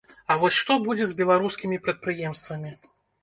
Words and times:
А 0.27 0.35
вось 0.43 0.55
што 0.61 0.77
будзе 0.87 1.05
з 1.11 1.17
беларускімі 1.19 1.77
прадпрыемствамі? 1.87 2.75